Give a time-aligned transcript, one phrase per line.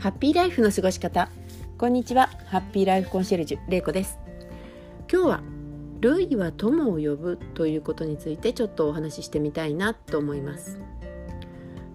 [0.00, 1.28] ハッピーライフの過ごし方。
[1.76, 2.30] こんにちは。
[2.46, 4.18] ハッピーライフコンシェルジュれいこです。
[5.12, 5.42] 今日は
[6.00, 10.80] ルイは友を呼ぶということについてちょっとお話ししてみたいなと思います。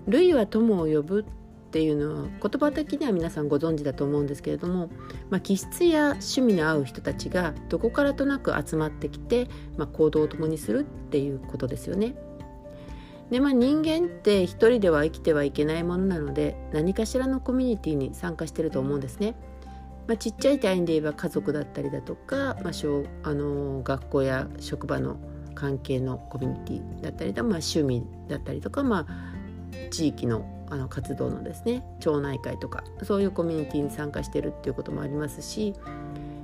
[0.06, 1.24] ルイは友を呼ぶっ
[1.72, 4.92] ていうのは言葉的には皆さんご存知だと思うんですけれども、
[5.32, 9.48] まあ、気質や趣味の合う人たちがどこからとなく集まってきて、
[9.78, 12.16] まあ、行動を共にするっていうことですよね。
[13.30, 19.34] でまあ、人間って一人では生きてはいけないものなので何かしらのコミュニティに参加してると思うんですね。
[20.08, 25.18] まあ、ちっちゃい単位で言えば家族だったりだとか、まあ、小あの学校や職場の
[25.56, 35.76] 関係のコミュニティだったりとか、まあ、趣味だったりとか、まあ、地域のあの活動のですね町内会とかそういうコミュニティに参加してるっていうこともありますし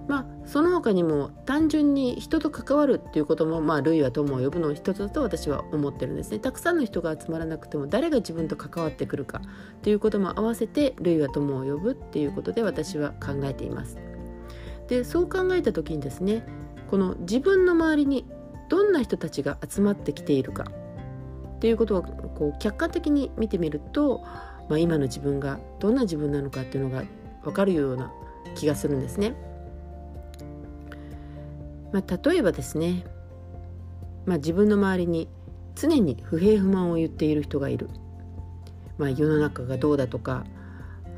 [0.08, 9.42] まあその他にも単純に人と関わるっていうこともまあ類は友を呼ぶの一つだと私は思ってるんですねたくさんの人が集まらなくても誰が自分と関わってくるか
[9.82, 13.98] ということも合わせて類は友を呼ぶっていうことで私は考えています
[14.88, 16.46] でそう考えた時にですね
[16.90, 18.26] この自分の周りに
[18.68, 20.66] どんな人たちが集まってきているか
[21.56, 24.24] っていうことをこう客観的に見てみると、
[24.68, 27.04] まあ、今の自分がどんな自分なのかっていうのが
[27.44, 28.12] 分かるような
[28.56, 29.36] 気がするんですね。
[31.92, 33.04] まあ、例えばですね、
[34.26, 35.30] まあ、自分の周りに
[35.76, 37.90] 常に不平不満を言っている人がいる、
[38.98, 40.46] まあ、世の中がどうだとか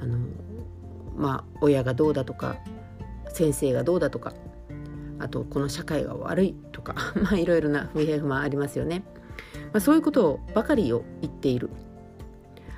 [0.02, 0.18] あの、
[1.16, 2.58] まあ、親がどうだとか
[3.34, 4.34] 先生がどうだとか
[5.20, 9.04] あとこの社会が悪いとか まあいろいろな不平不満ありますよね。
[9.72, 11.70] まあ、そういうことをばかりを言っている。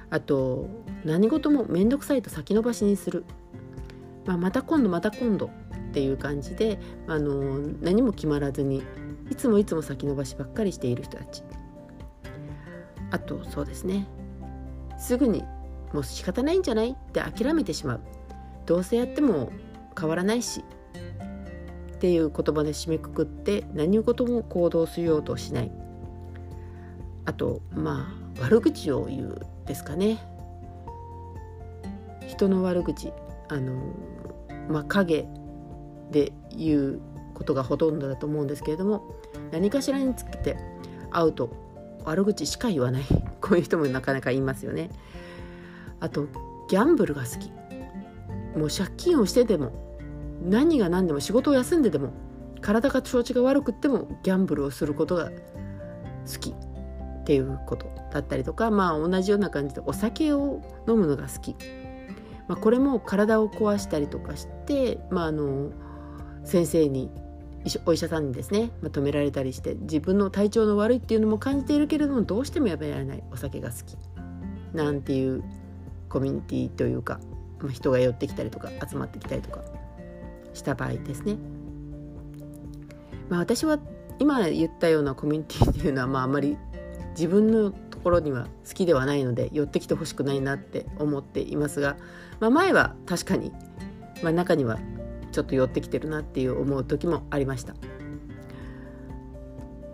[0.09, 0.69] あと
[1.03, 3.25] 何事も面倒くさいと先延ばしにする、
[4.25, 5.49] まあ、また今度また今度
[5.95, 8.83] っていう感じで、あの何も決まらずに
[9.31, 11.41] いつもいつも先延ばしばっかりしている人たち。
[13.11, 14.05] あとそうですね。
[14.99, 15.45] すぐに
[15.93, 16.91] もう仕方ないんじゃない？
[16.91, 18.01] って諦めてしまう。
[18.65, 19.53] どうせやっても
[19.97, 20.65] 変わらないし。
[21.93, 25.71] っていう言葉で締めくくって何事も行動しようとしない。
[27.23, 30.19] あとまあ悪口を言うですかね。
[32.27, 33.13] 人の悪口。
[33.47, 33.81] あの
[34.67, 35.25] まあ影。
[36.11, 37.01] で言う
[37.33, 39.03] ことがほとんどだと思うんですけれども
[39.51, 40.57] 何かしらにつけて
[41.11, 41.49] 会うと
[42.05, 43.03] 悪口しか言わない。
[43.41, 44.89] こういう人もなかなかいますよね。
[45.99, 46.27] あと
[46.69, 47.51] ギャンブルが好き。
[48.57, 49.71] もう借金をしてでも
[50.41, 52.13] 何が何でも仕事を休んででも
[52.61, 56.51] 体が調子が悪くってもギャンブルをすることが好き。
[56.51, 61.55] っていうことだったりとかまあ同じような感じでお酒を飲むのが好き、
[62.47, 65.71] まあ、これも体を壊したりとかして、まあ、あの
[66.45, 67.09] 先生に
[67.85, 73.97] お医者さんにですね、まあ、止められたりして自分の体調の悪いっていうのも感じているけれどもどうしてもやめられないお酒が好き
[74.75, 75.43] なんていう
[76.09, 77.19] コミュニティというか、
[77.59, 79.61] まあ、人が寄ってきたりとか集まってきたりとか
[80.53, 81.37] した場合ですね。
[83.29, 83.79] まあ、私は
[84.19, 86.57] 今言ったようなコミュニティっていうのはまああまり
[87.11, 91.97] 自分のところには好きではないので寄ってきてほしくないなって思っていますが、
[92.39, 93.51] まあ、前は確かに、
[94.21, 94.79] まあ、中には
[95.35, 97.75] ちょっと寄ってきてるなっていう思う時もありました。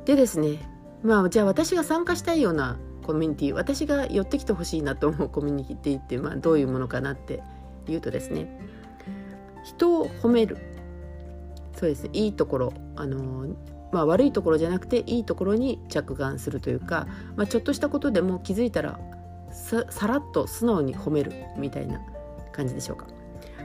[0.06, 0.60] でですね
[1.02, 7.42] まあじゃあ私が参加したいようなコミュニティ私が寄ってきてほしいなと思う コミュニティって、まあ、どういうものかなって
[7.88, 8.60] いうとですね
[9.64, 10.58] 人を褒める。
[11.74, 13.48] そうですねいいところあの
[13.92, 18.98] まあ、悪いところじゃなくていいところに着眼するというか、まあ、ちょっとしたことでも気づいたら
[19.52, 22.00] ささらっと素直に褒めるみたいな
[22.54, 23.08] 感じでしょうか。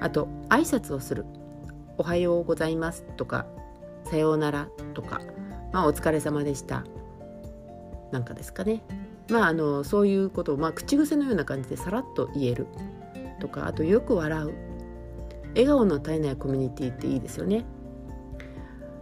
[0.00, 1.26] あと挨拶をする。
[1.98, 3.46] おはようございますとか
[4.04, 5.20] さようならとか、
[5.72, 6.84] まあ、お疲れ様でした
[8.12, 8.82] なんかですかね。
[9.28, 12.68] まあ、あのそういうことを、まあ、口癖のような感じでさらっと言える
[13.40, 14.54] とかあとよく笑う
[15.48, 17.64] 笑顔の絶えないコミュニティっていいですよね。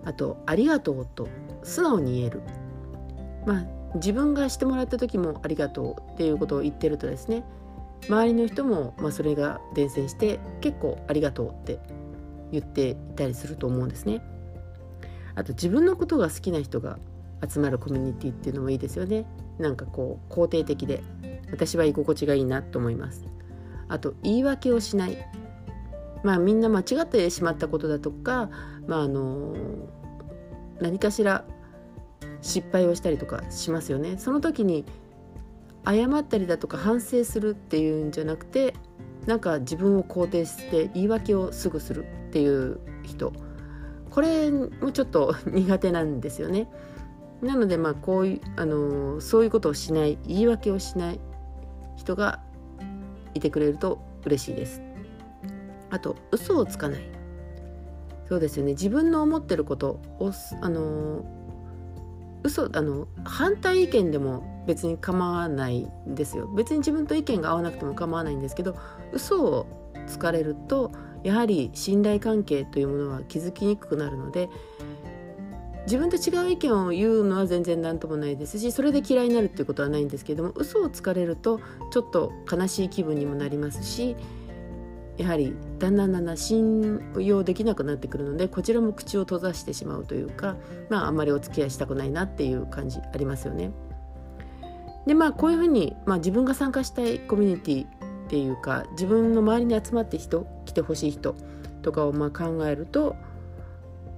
[0.05, 1.29] あと「ありがとう」と
[1.63, 2.43] 素直に言える。
[3.45, 3.67] まあ
[3.97, 7.45] 自分がしてもらった時も「ありがとう」っていうことを言ってるとですね
[8.09, 11.79] 周りの人も、まあ、それが伝染して結構「ありがとう」って
[12.61, 14.23] 言っていたりすると思うんですね。
[15.35, 16.99] あと自分のことが好きな人が
[17.47, 19.27] 集まるコミュニティっていうのもいいですよね。
[19.59, 21.03] なんかこう肯定的で
[21.51, 23.25] 私は居心地がいいなと思います。
[23.89, 25.19] あと言い訳をしない。
[26.23, 28.51] まあみんな間違ってしまったことだとか、
[28.87, 29.55] まああの
[30.81, 31.45] 何かしら
[32.41, 34.17] 失敗をしたりとかしますよね。
[34.19, 34.85] その時に
[35.87, 38.75] 謝ったりだとか反省するっていうんじゃなくて
[39.27, 43.33] なんか自分を肯定して言い訳をすぐするっていう人
[44.11, 46.69] これもちょっと 苦手なんですよね。
[47.43, 51.21] なのでまあこういうあのそういうことをしない言い訳をしない
[51.97, 52.41] 人が
[53.35, 54.83] いてくれると嬉しいです。
[55.91, 57.01] あと嘘をつかない
[58.29, 61.25] そうですよね自分の思ってることをあの
[62.43, 68.77] 嘘あの反対意見でも別に構わないんですよ別に自分と意見が合わなくても構わないんですけど
[69.13, 69.67] 嘘を
[70.09, 70.91] つかれると
[71.25, 74.49] やはり信頼関係というものは築きにくくなるので
[75.87, 81.61] 自分と違う意見を言うのは全然何ともないですしそれで嫌いになるっていうことはないんですけども嘘をつかれると
[81.91, 84.17] ちょっと悲しい気分にもなりますし
[85.17, 90.57] やはりだんだんだんだん信用できなくなってくるのでこちらも口を閉ざしてしまうというか
[90.91, 93.71] まああんまりお付き合いしたくないなっていう感じありますよね。
[95.07, 97.87] でまあこういうふうに、まあ、自分が参加したいコミュニティ
[98.35, 101.37] っていうか自分の周りに集まって人来てほしい人
[101.83, 103.15] とかをま考えると、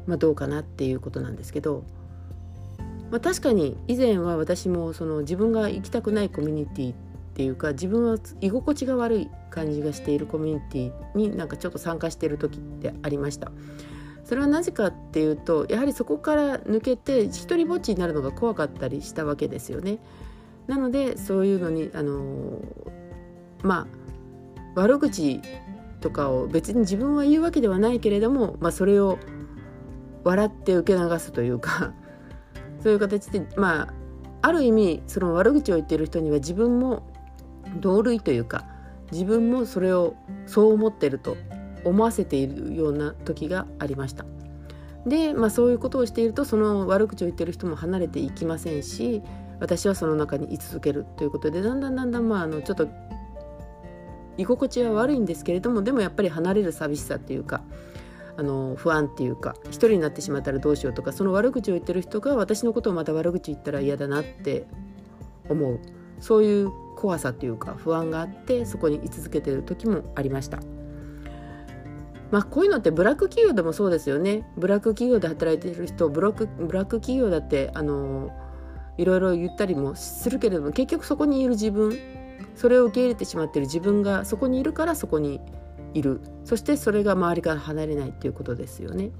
[0.06, 1.84] まあ、どうかなっていうことなんですけど、
[3.10, 6.96] まあ、確かに以前は私もその自分が行きたくないコミュニティっ
[7.34, 13.52] ていうか自分は居心地が悪い感じがしているコミュニティになんかちょっと参加してる時ってありました。
[14.24, 19.98] それはなぜかっていうとやはりそこから抜けて一りぼっちになるのが怖かったりしたわけですよね。
[20.66, 22.62] なのでそういうのにあの
[23.62, 23.95] まあ
[24.76, 25.40] 悪口
[26.00, 29.19] とかを別に自分は言うわけではないけれども、まあ、それを
[30.23, 31.94] 笑って受け流すというか
[32.81, 33.94] そういう形でまあ
[34.43, 37.02] ある意味その悪口を言っている人には自分も
[37.81, 38.67] 同類というか
[39.11, 40.14] 自分もそれを
[40.46, 41.37] そう思ってると
[41.84, 44.25] 思わせているような時がありました。
[45.06, 49.23] で、まあ、そういうことをしているとその悪口を言ってる人も離れていきませんし
[49.61, 52.88] 私はその中に居続けるということでだんだんだんだんまああのちょっと
[54.38, 57.62] 居心地は悪いんですけれどもでもやっぱり離れる寂しさっていうか
[58.36, 64.66] あの不安っていうか一人になってしまったらどうしようとかその悪口を言ってる人が私のことをまた悪口言ったら嫌だなって
[65.48, 65.80] 思う
[66.20, 70.60] そういう怖さというか不安があってそこに居続けてる時もありました。
[72.30, 78.30] まあ、こういうのってブラック企業でもそうですよねブラック企業で働いてる人ブラックブラック企業だってあの
[78.98, 81.96] いろいろ言ったりもするけれども結局そこにいる自分
[82.54, 85.40] それを受け入れてしまっている自分がそこにいるからそこに
[85.94, 86.20] いる。
[86.44, 89.10] そしてそれが周りから離れないっていうことですよね。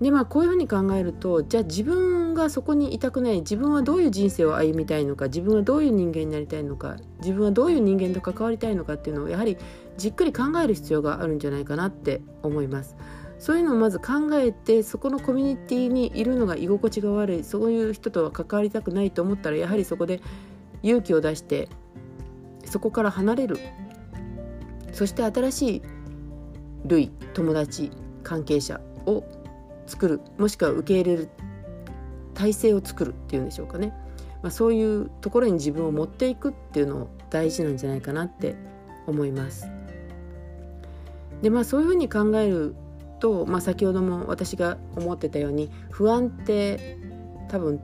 [0.00, 3.40] でまあこういうふうに考えるとじゃあ自分がそこにいたくない。
[3.40, 5.26] 自分はどういう人生を歩みたいのか。
[5.26, 6.96] 自分はどういう人間になりたいのか。
[7.20, 9.56] 自分はどういう人間と関わりたいのかっていうのをやはり
[9.96, 12.96] じっくり考える必要があるんじゃないかなって思います。
[13.38, 17.44] そういうのをまず考えてそこのコミュニティにいるのが居心地が悪い。
[17.44, 20.20] そういう人とは関わりたくないと思ったらやはりそこで
[20.84, 21.68] 勇気を出して
[22.64, 23.58] そこから離れる。
[24.92, 25.82] そして新しい
[26.86, 27.90] 類友達
[28.22, 29.24] 関係者を
[29.86, 30.20] 作る。
[30.38, 31.28] もしくは受け入れる
[32.34, 33.92] 体制を作るっていうんでしょうかね、
[34.42, 38.54] まあ、そういうところに自分を持っていくっていうの大事なんじゃないかなって
[39.06, 39.68] 思います。
[41.42, 42.74] でまあそういうふうに考える
[43.20, 46.98] と、まあ、先ほども私が思ってたように不安って
[47.48, 47.80] 多分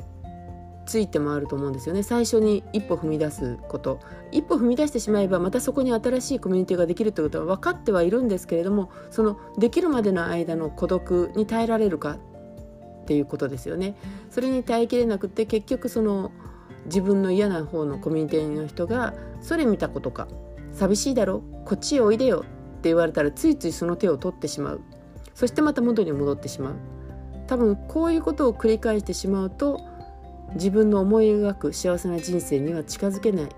[0.90, 2.02] ついてもあると思うんですよね。
[2.02, 4.00] 最初に一歩踏み出すこと。
[4.32, 12.18] 一歩踏み出してしまえばまたそこに新しいコミュニティができるということは分かってはいるんですけれどもそのできるまでの間の孤独に耐えられるか
[13.02, 13.94] っていうことですよね。
[14.30, 16.32] それに耐えきれなくて結局その
[16.86, 20.26] 自分の嫌な方のコミュニティの人がそれ見たことか。
[20.72, 21.42] 寂しいだろ？
[21.66, 22.42] こっちへおいでよっ
[22.80, 24.80] て言われたらついついその手を取ってしまう。
[25.34, 26.74] そしてまた元に戻ってしまう。
[27.46, 29.80] 多分こういうことを繰り返してしまうと
[30.54, 33.48] 自分の思い描く幸せな人生には近づけない。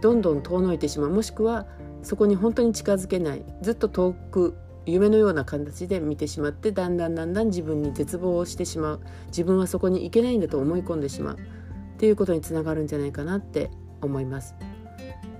[0.00, 1.10] どんどん遠のいてしまう。
[1.10, 1.66] もしくは
[2.02, 3.44] そこに本当に近づけない。
[3.62, 4.54] ずっと遠く
[4.86, 9.00] 夢のような形で見てしまってだんだんだんだん自分に絶望をしてしまう。
[9.28, 11.36] 自分はそこに行けないんだと思い込んでしまう。
[11.36, 13.70] っていうことにつながるんじゃないかなって
[14.02, 14.54] 思います。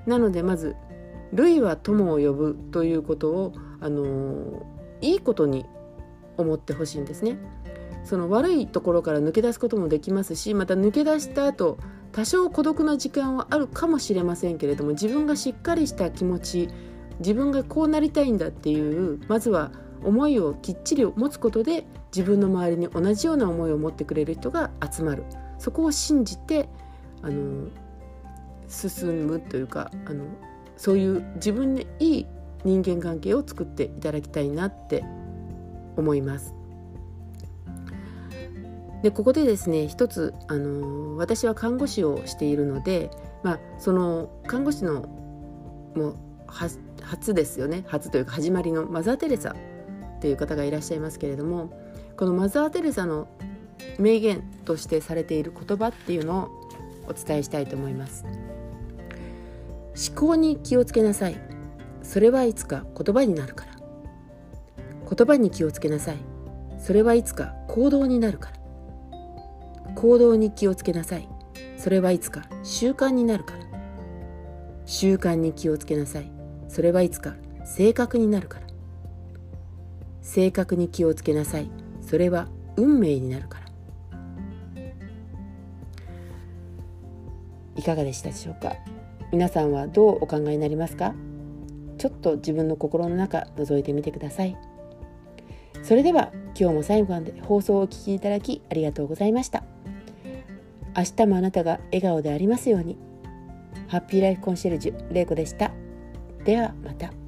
[0.06, 0.76] なのでまず
[1.32, 4.62] 「類は友を呼ぶ」ということを、あのー、
[5.00, 5.66] いいことに
[6.36, 7.38] 思ってほしいんですね。
[8.04, 11.78] その悪いところから抜け出すこともできますしまた抜け出した後
[12.12, 16.68] 多少孤独な時間はあるかもしれませんけれども自分がしっかりした気持ち
[17.18, 25.24] 自分がこうなりたいんだっていうまずは思いをきっちり持つことで自分の周りに同じような思いを持ってくれる人が集まる
[25.58, 26.68] そこを信じて
[27.22, 27.68] あの
[28.68, 30.24] 進むというかあの
[30.76, 32.26] そういう自分でいい
[32.64, 35.04] 人間関係を作っていただきたいなって
[35.96, 36.54] 思います。
[39.04, 43.10] でここでですね一つ、あの私は看護師をしているので、
[43.42, 45.02] まあ、その看護師の
[45.94, 46.16] もう
[47.02, 47.84] 初ですよね。
[47.86, 49.54] 初というか始まりのマザー・テレサっ
[50.20, 51.78] ていう方がいらっしゃいますけれども
[52.16, 53.28] このマザー・テレサの
[53.98, 56.48] 名言としてされている言葉っていうのを
[57.06, 58.24] お伝えしたいと思います。
[58.24, 61.36] 思考に気をつけなさい。
[62.02, 63.72] それはいつか言葉になるから。
[65.14, 66.16] 言葉に気をつけなさい。
[66.78, 68.63] それはいつか行動になるから。
[69.94, 71.28] 行動に気をつけなさい。
[71.76, 73.60] それはいつか習慣になるから。
[74.86, 76.30] 習慣に気をつけなさい。
[76.68, 77.34] それはいつか
[77.64, 78.66] 性格になるから。
[80.22, 81.70] 性格に気をつけなさい。
[82.00, 83.64] それは運命になるから。
[87.76, 88.72] いかがでしたでしょうか？
[89.32, 91.14] 皆さんはどうお考えになりますか？
[91.98, 94.56] ちょっと自分の心の中覗いてみてください。
[95.82, 99.64] それでは今日も最後まで放送をお聴きいただきありがとうございました。
[100.96, 102.96] 明日もあなたが笑顔でありますように。
[103.88, 105.72] ハッピーライフコンシェルジュ玲子でした。
[106.44, 107.23] ではまた。